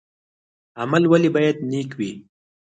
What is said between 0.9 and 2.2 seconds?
ولې باید نیک وي؟